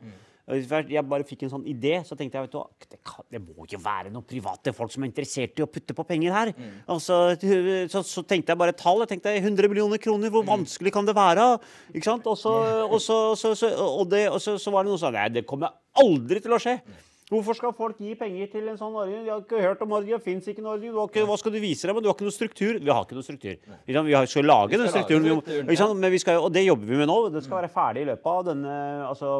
[0.43, 3.63] Jeg bare fikk en sånn idé, så tenkte jeg vet du, det, kan, det må
[3.69, 6.51] jo være noen private folk som er interessert i å putte på penger her.
[6.91, 7.21] Altså,
[7.87, 8.99] så, så tenkte jeg bare tall.
[9.05, 11.47] Jeg tenkte 100 millioner kroner, hvor vanskelig kan det være?
[11.93, 12.27] Ikke sant?
[12.27, 12.51] Og så,
[12.93, 13.23] og så,
[13.87, 15.71] og det, og så, så var det noen som sa Nei, det kommer
[16.03, 16.75] aldri til å skje.
[17.31, 19.23] Hvorfor skal folk gi penger til en sånn ordning?
[19.23, 20.91] De har ikke hørt om ordningen, fins ikke en ordning.
[20.91, 22.01] Du har ikke, hva skal du vise dem?
[22.03, 22.75] Du har ikke noe struktur.
[22.83, 23.55] Vi har ikke noe struktur.
[23.87, 23.95] Vi
[24.29, 25.23] skal lage den strukturen.
[25.23, 26.03] Vi må- strukturen.
[26.03, 27.17] Men vi skal, og det jobber vi med nå.
[27.33, 28.75] Det skal være ferdig i løpet av denne
[29.07, 29.31] altså,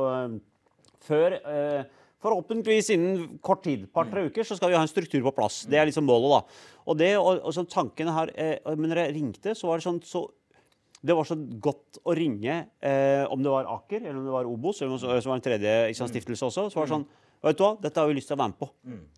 [1.08, 1.84] Før øh,
[2.24, 5.66] Forhåpentligvis innen kort tid, par-tre uker, så skal vi ha en struktur på plass.
[5.68, 6.70] Det er liksom målet, da.
[6.86, 9.88] Og, det, og, og sånn tankene her eh, Men når jeg ringte, så var det
[9.90, 10.24] sånn så
[11.04, 14.48] det var så godt å ringe, eh, om det var Aker, eller om det var
[14.48, 16.70] Obos, eller noe, som var en tredje sant, stiftelse også.
[16.72, 17.04] så var det sånn,
[17.44, 18.70] vet du hva, Dette har vi lyst til å være med på.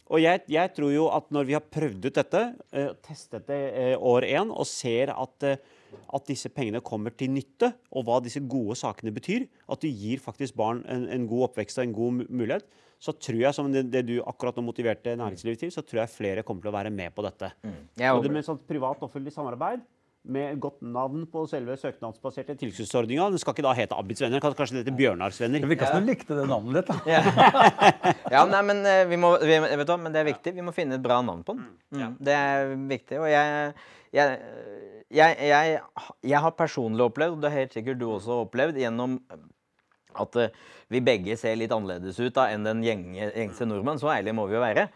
[0.10, 2.42] Og jeg, jeg tror jo at når vi har prøvd ut dette,
[2.74, 5.62] eh, testet det eh, år én, og ser at, eh,
[5.96, 10.24] at disse pengene kommer til nytte, og hva disse gode sakene betyr, at du gir
[10.24, 12.68] faktisk barn en, en god oppvekst og en god mulighet,
[13.02, 16.14] så tror jeg, som det, det du akkurat nå motiverte næringslivet til, så tror jeg
[16.14, 17.52] flere kommer til å være med på dette.
[18.00, 19.84] Jeg Og det med sånn privat-offentlig samarbeid
[20.26, 23.28] med godt navn på selve søknadsbaserte tilskuddsordninga.
[23.34, 25.62] Den skal ikke da hete Abids venner, kan kanskje det heter Bjørnars venner.
[25.62, 26.90] Det virka som du likte det navnet ditt.
[26.90, 28.14] da.
[28.34, 30.56] Ja, nei, men eh, vi må, vi, vet du men det er viktig.
[30.58, 31.70] Vi må finne et bra navn på den.
[31.94, 33.20] Mm, det er viktig.
[33.22, 33.74] Og jeg,
[34.18, 34.40] jeg,
[35.14, 35.80] jeg, jeg,
[36.26, 39.20] jeg har personlig opplevd, og det har helt sikkert du også opplevd, gjennom
[40.22, 40.62] at eh,
[40.94, 44.00] vi begge ser litt annerledes ut da, enn den gjenge, gjengse nordmann.
[44.02, 44.88] Så ærlig må vi jo være.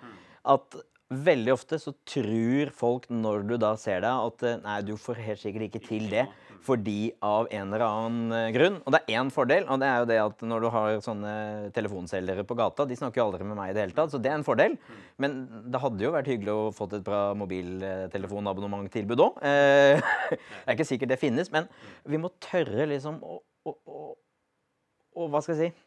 [0.50, 4.96] At veldig ofte så tror folk når du da ser deg, at eh, nei, du
[5.00, 6.28] får helt sikkert ikke til det
[6.66, 8.80] fordi av en eller annen eh, grunn.
[8.84, 11.34] Og det er én fordel, og det er jo det at når du har sånne
[11.76, 14.32] telefonselgere på gata, de snakker jo aldri med meg i det hele tatt, så det
[14.32, 14.78] er en fordel.
[15.22, 15.42] Men
[15.72, 19.42] det hadde jo vært hyggelig å fått et bra mobiltelefonabonnementtilbud òg.
[19.50, 20.00] Eh,
[20.32, 21.70] det er ikke sikkert det finnes, men
[22.10, 25.86] vi må tørre liksom å, å, Hva skal jeg si?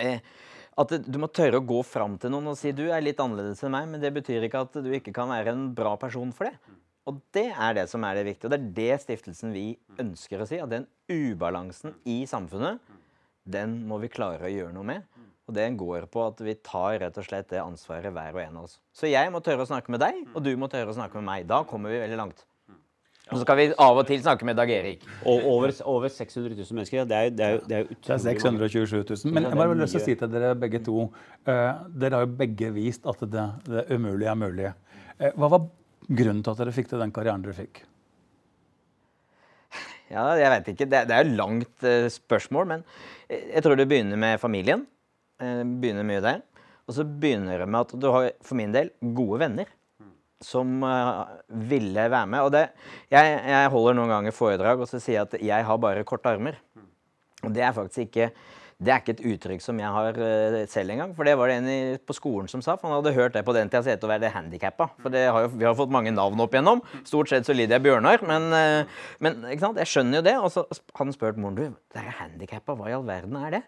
[0.00, 0.20] Eh,
[0.80, 3.60] at du må tørre å gå fram til noen og si du er litt annerledes
[3.66, 6.48] enn meg, men det betyr ikke at du ikke kan være en bra person for
[6.48, 6.78] det.
[7.08, 8.48] Og det er det som er det viktige.
[8.48, 9.64] Og det er det stiftelsen vi
[10.00, 10.60] ønsker å si.
[10.60, 12.82] At den ubalansen i samfunnet,
[13.48, 15.08] den må vi klare å gjøre noe med.
[15.50, 18.60] Og det går på at vi tar rett og slett det ansvaret hver og en
[18.60, 18.76] av oss.
[18.94, 21.26] Så jeg må tørre å snakke med deg, og du må tørre å snakke med
[21.26, 21.48] meg.
[21.50, 22.44] Da kommer vi veldig langt.
[23.30, 25.04] Og så skal vi av og til snakke med Dag Erik.
[25.22, 27.04] Og over, over 600 000 mennesker.
[27.06, 29.34] Det er jo, det er jo, det er Det er 627 000.
[29.34, 31.50] Men jeg bare har lyst til å si til dere begge to uh,
[31.94, 34.72] Dere har jo begge vist at det, det umulige er mulig.
[35.20, 35.68] Uh, hva var
[36.10, 37.82] grunnen til at dere fikk til den karrieren dere fikk?
[40.10, 40.88] Ja, jeg vet ikke.
[40.90, 42.86] Det, er jo langt eh, spørsmål, men
[43.30, 44.82] jeg jeg tror det begynner med familien.
[45.38, 46.40] Eh, begynner mye der.
[46.90, 49.70] Og så begynner det med at du har, for min del, gode venner.
[50.42, 51.20] Som eh,
[51.70, 52.42] ville være med.
[52.42, 52.64] Og det,
[53.12, 56.32] jeg, jeg holder noen ganger foredrag og så sier jeg at jeg har bare korte
[56.32, 56.58] armer.
[57.44, 58.32] Og det er faktisk ikke
[58.80, 61.10] det er ikke et uttrykk som jeg har eh, selv engang.
[61.16, 62.78] For det var det en i, på skolen som sa.
[62.80, 64.86] For han hadde hørt det på den tida, så het det å være handikappa.
[65.02, 66.80] For det har jo, vi har fått mange navn opp igjennom.
[67.04, 68.24] Stort sett så lider jeg Bjørnar.
[68.24, 70.36] Men, eh, men jeg skjønner jo det.
[70.40, 73.58] Og så hadde han spurt moren du, det er handikappa, hva i all verden er
[73.58, 73.62] det?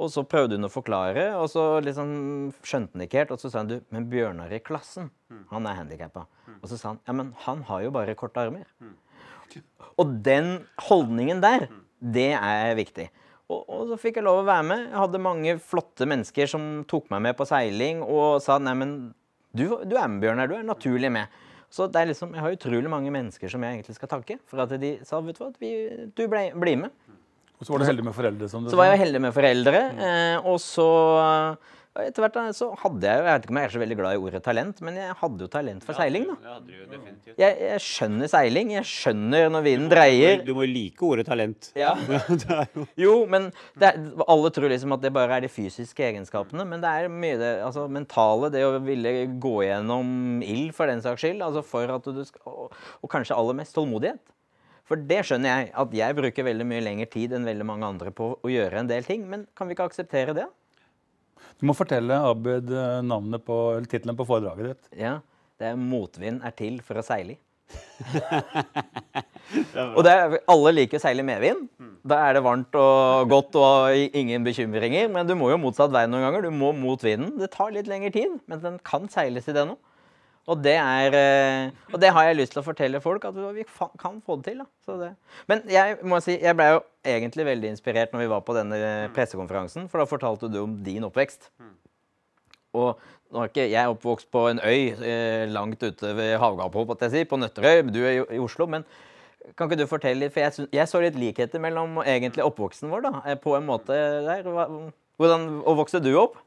[0.00, 2.08] Og så prøvde hun å forklare, og så liksom
[2.64, 3.36] skjønte han ikke helt.
[3.36, 5.12] Og så sa han du, men Bjørnar i klassen,
[5.52, 6.24] han er handikappa.
[6.56, 8.64] Og så sa han ja, men han har jo bare korte armer.
[10.00, 11.68] Og den holdningen der,
[12.00, 13.10] det er viktig.
[13.50, 14.82] Og, og så fikk jeg lov å være med.
[14.92, 18.92] Jeg hadde mange flotte mennesker som tok meg med på seiling og sa nei, men
[19.50, 20.50] du, du er med, Bjørnar.
[20.50, 21.40] Du er naturlig med.
[21.70, 24.62] Så det er liksom, Jeg har utrolig mange mennesker som jeg egentlig skal takke for
[24.64, 25.72] at de sa vet du hva, vi,
[26.18, 26.94] du ble, bli med.
[27.60, 29.82] Og så var du heldig med foreldre, som du Så var jeg heldig med foreldre.
[30.00, 30.88] Eh, og så
[31.98, 34.14] etter hvert så hadde jeg jo Jeg vet ikke om jeg er så veldig glad
[34.14, 36.36] i ordet talent, men jeg hadde jo talent for seiling, da.
[36.46, 36.98] Jo.
[37.34, 38.70] Jeg, jeg skjønner seiling.
[38.76, 40.44] Jeg skjønner når vinden dreier.
[40.46, 41.72] Du må jo like ordet talent.
[41.78, 41.96] Ja.
[42.78, 43.50] jo Jo, men
[43.80, 43.98] det er,
[44.30, 46.66] alle tror liksom at det bare er de fysiske egenskapene.
[46.68, 51.02] Men det er mye det altså, mentale, det å ville gå gjennom ild for den
[51.02, 51.42] saks skyld.
[51.42, 54.22] Altså for at du skal, og, og kanskje aller mest tålmodighet.
[54.90, 58.10] For det skjønner jeg, at jeg bruker veldig mye lengre tid enn veldig mange andre
[58.14, 59.26] på å gjøre en del ting.
[59.30, 60.46] Men kan vi ikke akseptere det?
[61.60, 64.90] Du må fortelle Abid eh, navnet på, eller tittelen på foredraget ditt.
[65.02, 65.18] Ja,
[65.60, 67.40] det er 'Motvind er til for å seile i'.
[69.94, 71.68] og det er, alle liker å seile medvind.
[72.10, 75.10] Da er det varmt og godt og ingen bekymringer.
[75.12, 76.48] Men du må jo motsatt vei noen ganger.
[76.48, 77.36] Du må mot vinden.
[77.38, 79.76] Det tar litt lengre tid, men den kan seiles i det nå.
[80.48, 83.64] Og det, er, eh, og det har jeg lyst til å fortelle folk, at vi
[84.00, 84.62] kan få det til.
[84.62, 84.66] Da.
[84.86, 85.10] Så det.
[85.50, 88.80] Men jeg må si, jeg ble jo egentlig veldig inspirert når vi var på denne
[89.14, 91.52] pressekonferansen, for da fortalte du om din oppvekst.
[92.80, 92.98] Og
[93.30, 97.38] nå er ikke jeg oppvokst på en øy eh, langt ute ved havgapet, si, på
[97.38, 97.84] Nøtterøy.
[97.92, 98.66] Du er i, i Oslo.
[98.70, 98.86] Men
[99.56, 103.06] kan ikke du fortelle litt, for jeg, jeg så litt likheter mellom egentlig oppvoksten vår,
[103.06, 104.46] da, eh, på en måte der.
[105.20, 105.48] Hvordan
[105.78, 106.40] vokste du opp?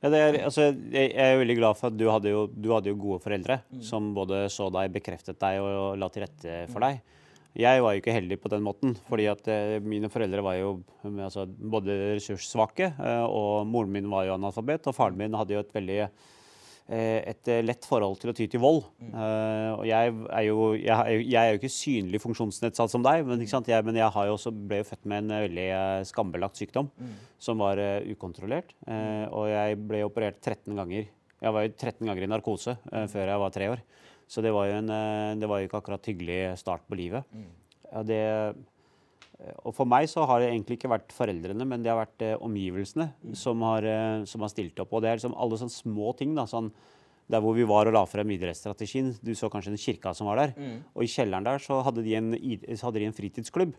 [0.00, 2.88] Ja, er, altså, jeg, jeg er veldig glad for at du hadde jo, du hadde
[2.88, 6.86] jo gode foreldre som både så deg, bekreftet deg og, og la til rette for
[6.86, 7.02] deg.
[7.58, 10.68] Jeg var jo ikke heldig på den måten, fordi at eh, mine foreldre var jo
[11.02, 15.64] altså, både ressurssvake, eh, og moren min var jo analfabet, og faren min hadde jo
[15.64, 15.98] et veldig
[16.90, 18.82] et eh, lett forhold til å ty til vold.
[19.00, 23.02] Eh, og jeg er, jo, jeg, er jo- jeg er jo ikke synlig funksjonsnedsatt som
[23.06, 23.40] deg, men?
[23.46, 26.56] Jeg, men jeg har jo også, ble jo født med en eh, veldig eh, skambelagt
[26.58, 26.90] sykdom
[27.38, 28.74] som var eh, ukontrollert.
[28.86, 31.06] Eh, og jeg ble operert 13 ganger.
[31.40, 33.80] Jeg var jo 13 ganger i narkose eh, før jeg var tre år.
[34.30, 37.24] Så det var jo, en, eh, det var jo ikke akkurat hyggelig start på livet.
[37.90, 38.52] Ja, det, eh,
[39.40, 42.36] og for meg så har det egentlig ikke vært foreldrene, men det har vært eh,
[42.44, 44.92] omgivelsene som, har, eh, som har stilt opp.
[44.92, 46.34] Og det er liksom alle sånne små ting.
[46.36, 46.68] da, sånn
[47.30, 49.12] der hvor vi var og la frem idrettsstrategien.
[49.22, 50.54] Du så kanskje den kirka som var der.
[50.94, 53.76] Og i kjelleren der så hadde de en, hadde de en fritidsklubb.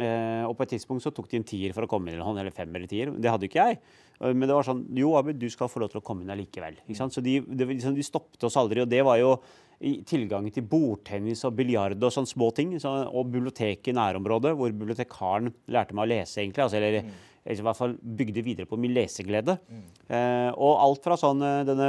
[0.00, 2.50] Eh, og på et tidspunkt så tok de en tier for å komme inn, eller,
[2.54, 3.12] fem eller tier.
[3.12, 3.80] Det hadde ikke jeg.
[4.20, 6.32] Eh, Men det var sånn Jo, Abid, du skal få lov til å komme inn
[6.32, 6.80] allikevel.
[6.86, 7.12] Ikke sant?
[7.14, 8.80] Så de, det, liksom, de stoppet oss aldri.
[8.84, 9.36] Og det var jo
[9.84, 12.72] i tilgang til bordtennis og biljard og sånne små ting.
[12.80, 16.64] Så, og biblioteket i nærområdet, hvor bibliotekaren lærte meg å lese, egentlig.
[16.64, 17.10] Altså, eller,
[17.44, 19.58] eller i hvert fall bygde videre på min leseglede.
[20.08, 21.88] Eh, og alt fra sånn, eh, denne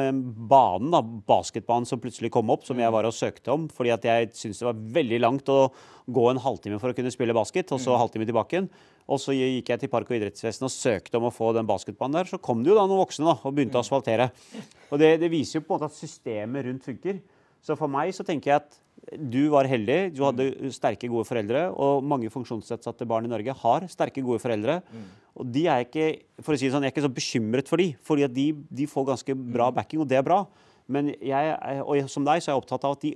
[0.52, 4.04] banen, da, basketbanen som plutselig kom opp, som jeg var og søkte om, fordi at
[4.04, 5.72] jeg syntes det var veldig langt å
[6.12, 8.70] gå en halvtime for å kunne spille basket, og så halvtime tilbake igjen.
[9.08, 12.20] Og så gikk jeg til Park- og idrettsvesenet og søkte om å få den basketbanen
[12.20, 12.30] der.
[12.30, 14.32] Så kom det jo da noen voksne da, og begynte å asfaltere.
[14.91, 17.22] Og det, det viser jo på en måte at systemet rundt funker.
[17.63, 18.82] Så for meg så tenker jeg at
[19.13, 21.68] du var heldig, du hadde sterke, gode foreldre.
[21.78, 24.80] Og mange funksjonsnedsatte barn i Norge har sterke, gode foreldre.
[25.36, 26.08] Og de er ikke
[26.41, 28.46] for å si det sånn, jeg er ikke så bekymret for de, fordi at de,
[28.72, 30.39] de får ganske bra backing, og det er bra.
[30.88, 33.13] Men jeg, og som deg så er jeg opptatt av at de,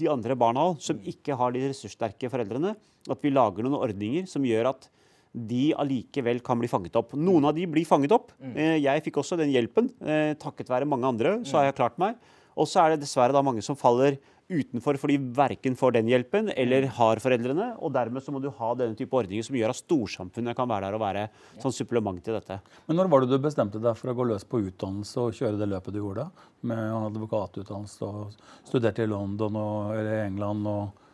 [0.00, 2.74] de andre barna også, som ikke har de ressurssterke foreldrene,
[3.08, 4.88] at vi lager noen ordninger som gjør at
[5.32, 7.12] de allikevel kan bli fanget opp.
[7.14, 8.32] Noen av de blir fanget opp.
[8.40, 9.90] Eh, Jeg fikk også den hjelpen.
[10.00, 12.16] eh, Takket være mange andre så har jeg klart meg.
[12.56, 14.16] Og så er det dessverre da mange som faller
[14.48, 17.70] utenfor fordi verken får den hjelpen eller har foreldrene.
[17.84, 20.88] Og dermed så må du ha denne type ordninger som gjør at storsamfunnet kan være
[20.88, 21.26] der og være
[21.62, 22.60] sånn supplement til dette.
[22.88, 25.60] Men når var det du bestemte deg for å gå løs på utdannelse og kjøre
[25.60, 26.28] det løpet du gjorde?
[26.68, 31.04] Med advokatutdannelse og studerte i London og, eller England og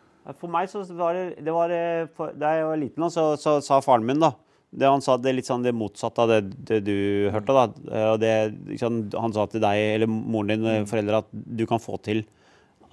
[0.40, 2.06] For meg så var det, det var, eh,
[2.38, 4.32] Da jeg var liten, så, så sa faren min da
[4.74, 6.96] det Han sa det er litt sånn det motsatte av det, det du
[7.30, 7.54] hørte.
[7.54, 8.32] da, Eh, og det,
[8.80, 12.24] Han sa til deg eller moren din, eh, foreldre, at du kan få til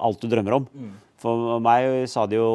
[0.02, 0.68] alt du drømmer om.
[1.22, 2.48] For meg sa de jo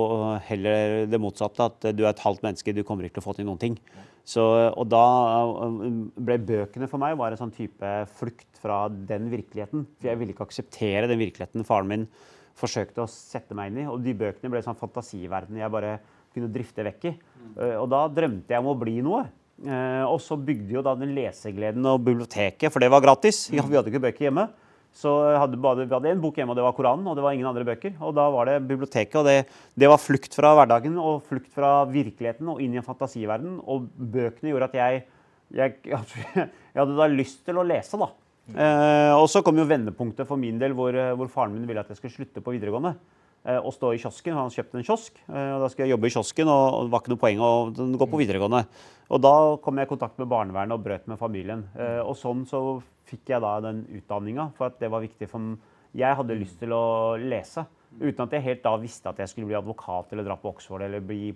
[0.49, 3.37] heller det motsatte, at du er et halvt menneske, du kommer ikke til å få
[3.39, 3.77] til noen ting.
[4.27, 4.43] Så,
[4.75, 5.03] og da
[5.63, 5.91] eh,
[6.27, 9.85] ble bøkene for meg var en sånn type flukt fra den virkeligheten.
[10.01, 12.09] For jeg ville ikke akseptere den virkeligheten faren min
[12.59, 13.87] forsøkte å sette meg inn i.
[13.87, 16.01] Og de bøkene ble en sånn fantasiverden jeg bare
[16.35, 17.15] kunne drifte vekk i.
[17.55, 19.23] Eh, Og da drømte jeg om å bli noe.
[19.63, 23.45] Eh, Og så bygde jo da den lesegleden og biblioteket, for det var gratis.
[23.53, 24.49] Vi hadde ikke bøker hjemme.
[24.97, 27.35] Så hadde bare, vi hadde en bok hjemme, og det var Koranen, og det var
[27.37, 27.99] ingen andre bøker.
[28.01, 29.37] Og da var det biblioteket, og det,
[29.77, 33.59] det var flukt fra hverdagen og flukt fra virkeligheten og inn i en fantasiverden.
[33.69, 35.03] Og bøkene gjorde at jeg,
[35.59, 38.09] jeg, jeg hadde da lyst til å lese, da.
[38.55, 41.83] Eh, og så kom jo vendepunktet for min del, hvor, eh, hvor faren min ville
[41.83, 42.95] at jeg skulle slutte på videregående.
[43.47, 44.35] Eh, Og stå i kiosken.
[44.35, 46.51] Han kjøpte en kiosk, eh, og da skulle jeg jobbe i kiosken.
[46.51, 47.53] Og det var ikke noe poeng å
[48.03, 48.67] gå på videregående.
[49.09, 51.65] Og da kom jeg i kontakt med barnevernet og brøt med familien.
[51.79, 55.39] Eh, Og sånn så fikk jeg da den utdanninga, for at det var viktig for
[55.39, 55.59] meg.
[55.97, 57.63] Jeg hadde lyst til å lese,
[57.97, 60.83] uten at jeg helt da visste at jeg skulle bli advokat eller dra på Oxford
[60.83, 61.31] eller bli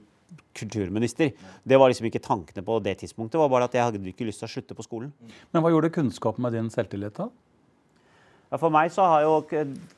[0.55, 1.33] kulturminister.
[1.67, 3.39] Det var liksom ikke tankene på det tidspunktet.
[3.39, 5.13] Det var bare at jeg hadde ikke lyst til å slutte på skolen.
[5.53, 7.31] Men hva gjorde kunnskapen med din selvtillit da?
[8.51, 9.37] Ja, For meg så har jo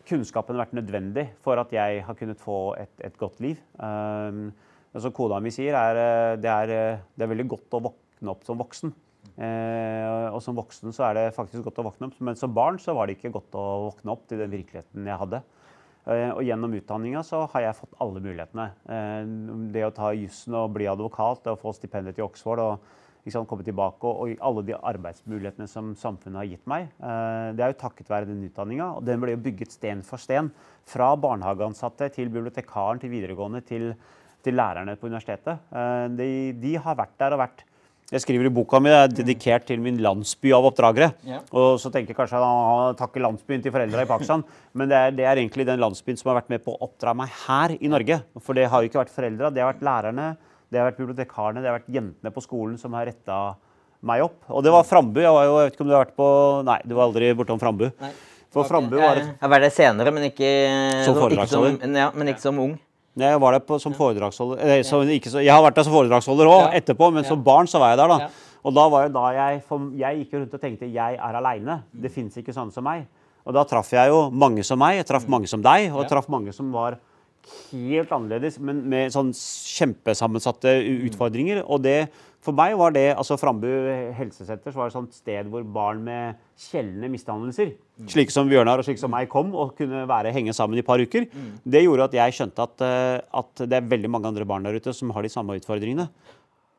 [0.08, 3.60] kunnskapen vært nødvendig for at jeg har kunnet få et, et godt liv.
[3.80, 4.50] Um,
[4.92, 8.34] altså Kona mi sier er, eh, det er eh, det er veldig godt å våkne
[8.34, 8.92] opp som voksen.
[9.40, 12.76] Eh, og som voksen så er det faktisk godt å våkne opp, men som barn
[12.82, 15.40] så var det ikke godt å våkne opp til den virkeligheten jeg hadde.
[16.02, 18.68] Eh, og gjennom utdanninga så har jeg fått alle mulighetene.
[18.84, 19.32] Eh,
[19.72, 22.92] det å ta jussen og bli advokat, det å få stipendet til Oxford og
[23.30, 26.88] sant, komme tilbake og, og alle de arbeidsmulighetene som samfunnet har gitt meg.
[26.98, 28.88] Eh, det er jo takket være den utdanninga.
[28.98, 30.50] Og den ble jo bygget sten for sten.
[30.90, 33.92] Fra barnehageansatte til bibliotekaren til videregående til,
[34.42, 35.62] til lærerne på universitetet.
[35.70, 36.32] Eh, de,
[36.64, 37.68] de, har vært der og vært
[38.12, 41.14] jeg skriver i boka mi det er dedikert til min landsby av oppdragere.
[41.24, 41.38] Ja.
[41.56, 44.42] Og så tenker jeg kanskje at han takker landsbyen til foreldra i Pakistan.
[44.76, 47.14] Men det er, det er, egentlig den landsbyen som har vært med på å oppdra
[47.16, 48.18] meg her i Norge.
[48.42, 50.26] For det har jo ikke vært foreldra, det har vært lærerne,
[50.72, 53.38] det har vært bibliotekarene, det har vært jentene på skolen som har retta
[54.08, 54.38] meg opp.
[54.50, 55.20] Og det var Frambu.
[55.20, 56.28] Jeg, var jo, jeg vet ikke om du har vært på
[56.66, 57.90] Nei, du var aldri bortom Frambu.
[58.52, 60.48] For Frambu var et Jeg var der senere, men ikke
[61.06, 61.76] som foredragsholder.
[62.00, 62.74] Ja, men ikke som ung.
[63.20, 66.48] Jeg var der på, som foredragsholder eh, så, så, Jeg har vært der som foredragsholder
[66.48, 66.80] òg, ja.
[66.80, 68.24] etterpå, men som barn så var jeg der, da.
[68.24, 68.54] Ja.
[68.62, 71.82] Og da var jo da jeg for, Jeg gikk rundt og tenkte jeg er aleine.
[71.92, 73.04] Det fins ikke sånne som meg.
[73.44, 75.02] Og da traff jeg jo mange som meg.
[75.02, 75.34] Jeg traff mm.
[75.36, 76.96] mange som deg, og jeg traff mange som var
[77.72, 80.74] helt annerledes, men med sånn kjempesammensatte
[81.08, 81.62] utfordringer.
[81.66, 82.08] Og det,
[82.42, 83.68] for meg var det altså Frambu
[84.16, 87.74] helsesenter så var det et sånt sted hvor barn med sjeldne misdannelser,
[88.12, 90.88] slike som Bjørnar og slike som meg, kom og kunne være, henge sammen i et
[90.88, 91.26] par uker.
[91.64, 94.78] Det gjorde at jeg skjønte at, eh, at det er veldig mange andre barn der
[94.78, 96.08] ute som har de samme utfordringene.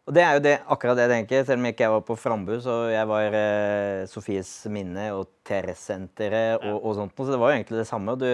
[0.04, 2.16] Og det er jo det, akkurat det jeg tenker, selv om jeg ikke var på
[2.20, 7.14] Frambu, så jeg var eh, Sofies minne og TRS-senteret og, og, sånt.
[7.16, 8.18] Så det var jo egentlig det samme.
[8.20, 8.28] Du,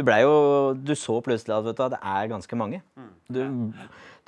[0.00, 0.32] du, jo,
[0.80, 2.80] du så plutselig at du, det er ganske mange.
[2.96, 3.10] Mm.
[3.36, 3.42] Du,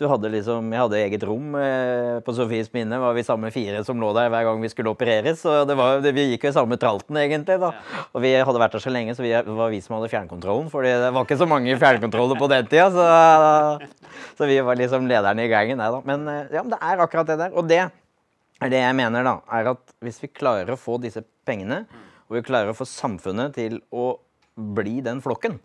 [0.03, 2.99] du hadde liksom, Jeg hadde eget rom eh, på Sofies minne.
[3.01, 5.45] var vi samme fire som lå der hver gang vi skulle opereres.
[5.47, 7.59] og det var, det, Vi gikk jo i samme tralten, egentlig.
[7.63, 7.73] da.
[8.13, 10.71] Og vi hadde vært der så lenge, så vi, det var vi som hadde fjernkontrollen.
[10.73, 12.91] for det var ikke så mange fjernkontroller på den tida.
[12.93, 13.07] Så,
[14.39, 15.79] så vi var liksom lederne i gangen.
[15.81, 16.03] Nei, da.
[16.05, 17.55] Men eh, ja, det er akkurat det der.
[17.57, 21.25] Og det er det jeg mener, da, er at hvis vi klarer å få disse
[21.47, 21.85] pengene,
[22.29, 24.13] og vi klarer å få samfunnet til å
[24.57, 25.59] bli den flokken,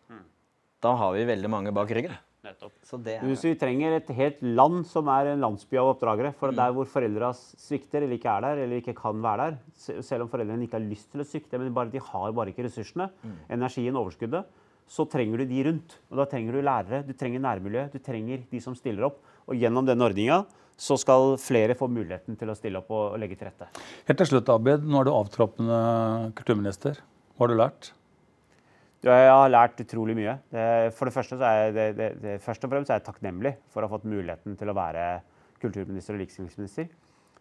[0.82, 2.16] da har vi veldig mange bak ryggen.
[2.46, 3.24] Er...
[3.26, 6.32] Hvis vi trenger et helt land som er en landsby av oppdragere.
[6.38, 6.60] For mm.
[6.60, 9.58] der hvor foreldra svikter eller ikke er der, eller ikke kan være der,
[10.06, 12.68] selv om foreldrene ikke har lyst til å svikte, men bare, de har bare ikke
[12.68, 13.36] ressursene, mm.
[13.58, 14.46] energien, overskuddet,
[14.88, 15.98] så trenger du de rundt.
[16.12, 19.20] Og da trenger du lærere, du trenger nærmiljø, du trenger de som stiller opp.
[19.50, 20.44] Og gjennom denne ordninga
[20.78, 23.68] så skal flere få muligheten til å stille opp og legge til rette.
[24.08, 24.86] Helt til slutt, Abid.
[24.86, 25.80] Nå er du avtroppende
[26.38, 27.02] kulturminister.
[27.34, 27.92] Hva har du lært?
[29.06, 30.34] Jeg har lært utrolig mye.
[30.98, 33.90] For det første, er det, det, det, først og fremst er jeg takknemlig for å
[33.90, 35.04] ha fått muligheten til å være
[35.62, 36.90] kulturminister og likestillingsminister.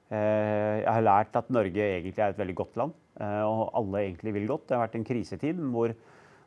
[0.06, 4.04] Eh, jeg har lært at Norge egentlig er et veldig godt land, eh, og alle
[4.04, 4.68] egentlig vil godt.
[4.68, 5.94] Det har vært en krisetid hvor,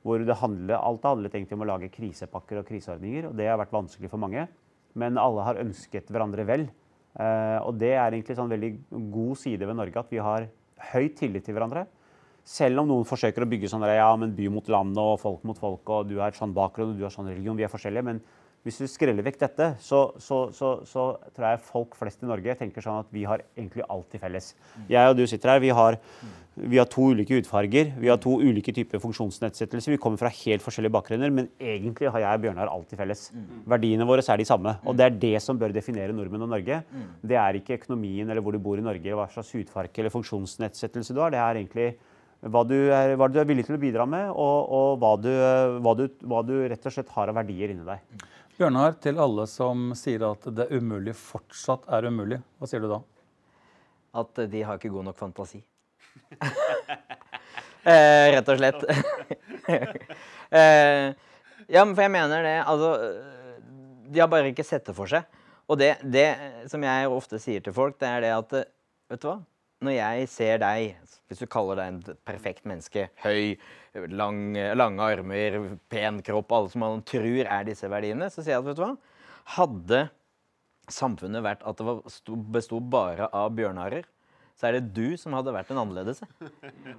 [0.07, 3.29] hvor det handlet, alt har handlet egentlig om å lage krisepakker og kriseordninger.
[3.29, 4.47] og Det har vært vanskelig for mange.
[4.97, 6.69] Men alle har ønsket hverandre vel.
[7.19, 8.71] Eh, og det er egentlig en sånn veldig
[9.11, 10.47] god side ved Norge at vi har
[10.93, 11.85] høy tillit til hverandre.
[12.49, 15.43] Selv om noen forsøker å bygge sånn der, ja, men by mot land og folk
[15.45, 18.07] mot folk, og du har sånn bakgrunn og du har sånn religion, vi er forskjellige.
[18.07, 18.23] Men
[18.65, 21.03] hvis du skreller vekk dette, så, så, så, så,
[21.35, 24.49] tror jeg folk flest i Norge tenker sånn at vi har egentlig alt til felles.
[24.91, 25.95] Jeg og du sitter her, vi har,
[26.59, 29.95] vi har to ulike hudfarger, vi har to ulike typer funksjonsnedsettelser.
[29.95, 33.29] Vi kommer fra helt forskjellige bakgrunner, men egentlig har jeg og Bjørnar alt til felles.
[33.69, 34.75] Verdiene våre er de samme.
[34.83, 36.83] Og det er det som bør definere nordmenn og Norge.
[37.21, 41.15] Det er ikke økonomien eller hvor du bor i Norge, hva slags hudfarge eller funksjonsnedsettelse
[41.15, 41.31] du har.
[41.31, 41.91] Det er egentlig
[42.39, 45.31] hva du, er, hva du er, villig til å bidra med, og, og hva, du,
[45.83, 48.27] hva, du, hva, du, rett og slett har av verdier inni deg.
[48.59, 53.01] Bjørnar, til alle som sier at det umulige fortsatt er umulig, hva sier du da?
[54.19, 55.59] At de har ikke god nok fantasi.
[57.83, 58.87] eh, rett og slett.
[60.59, 61.11] eh,
[61.69, 62.89] ja, men for jeg mener det Altså,
[64.09, 65.27] de har bare ikke sett det for seg.
[65.69, 66.29] Og det, det
[66.71, 68.59] som jeg ofte sier til folk, det er det at
[69.09, 69.39] Vet du hva?
[69.85, 73.53] Når jeg ser deg hvis du kaller deg en perfekt menneske, høy,
[74.09, 75.59] lang, lange armer,
[75.91, 78.81] pen kropp, alle som man tror er disse verdiene, så sier jeg at vet du
[78.81, 78.93] hva?
[79.59, 79.99] Hadde
[80.89, 84.07] samfunnet vært at det besto bare av bjørnarer,
[84.59, 86.19] så er det du som hadde vært en annerledes.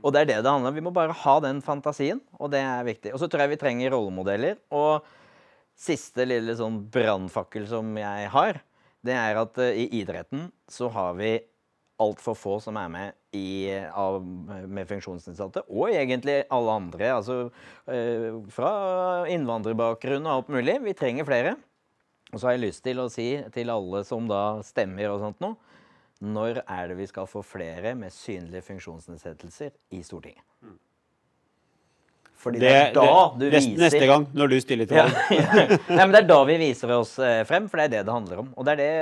[0.01, 0.79] Og det er det det handler om.
[0.79, 3.13] Vi må bare ha den fantasien, og det er viktig.
[3.13, 4.57] Og så tror jeg vi trenger rollemodeller.
[4.73, 5.05] Og
[5.77, 8.63] siste lille sånn brannfakkel som jeg har,
[9.05, 11.35] det er at uh, i idretten så har vi
[12.01, 17.11] altfor få som er med i, av, med funksjonsnedsatte, og egentlig alle andre.
[17.15, 17.39] Altså
[17.91, 18.73] eh, fra
[19.31, 20.79] innvandrerbakgrunn og alt mulig.
[20.87, 21.57] Vi trenger flere.
[22.31, 25.43] Og så har jeg lyst til å si til alle som da stemmer og sånt
[25.43, 25.59] noe,
[26.21, 30.45] når er det vi skal få flere med synlige funksjonsnedsettelser i Stortinget?
[30.61, 30.79] Mm.
[32.41, 35.17] Fordi det, det er da du viser Neste gang når du stiller til valg.
[35.35, 35.79] Ja, ja.
[35.91, 38.15] Nei, men det er da vi viser oss eh, frem, for det er det det
[38.15, 38.49] handler om.
[38.57, 38.93] Og det er det,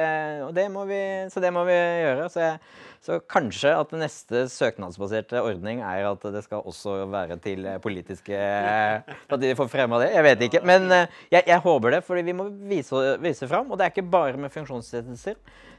[0.48, 2.26] og det må vi, så det må vi gjøre.
[2.34, 2.58] Så, jeg,
[3.04, 9.40] så kanskje at neste søknadsbaserte ordning er at det skal også være til politiske At
[9.40, 10.10] de får fremma det.
[10.14, 10.62] Jeg vet ikke.
[10.66, 13.70] Men eh, jeg, jeg håper det, fordi vi må vise, vise fram.
[13.70, 15.38] Og det er ikke bare med funksjonsnedsettelser.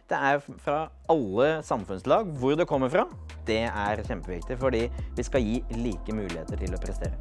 [0.09, 2.32] det er fra alle samfunnslag.
[2.39, 3.05] Hvor det kommer fra,
[3.47, 4.57] det er kjempeviktig.
[4.57, 7.13] Fordi vi skal gi like muligheter til å prestere.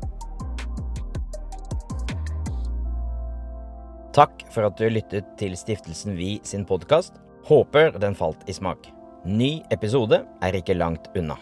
[4.19, 7.21] Takk for at du lyttet til Stiftelsen Vi sin podkast.
[7.47, 8.98] Håper den falt i smak.
[9.29, 11.35] Ny episode er ikke langt unna.